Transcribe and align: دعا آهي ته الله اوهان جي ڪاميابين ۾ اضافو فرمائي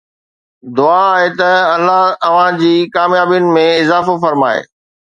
دعا 0.77 1.03
آهي 1.15 1.29
ته 1.39 1.51
الله 1.75 2.01
اوهان 2.27 2.53
جي 2.63 2.73
ڪاميابين 2.97 3.45
۾ 3.61 3.67
اضافو 3.85 4.13
فرمائي 4.27 4.61